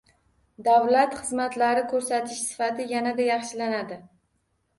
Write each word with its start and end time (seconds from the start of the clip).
Davlat 0.67 1.13
xizmatlari 1.17 1.83
ko‘rsatish 1.91 2.41
sifati 2.47 2.87
yanada 2.95 3.29
yaxshilanadi 3.29 4.01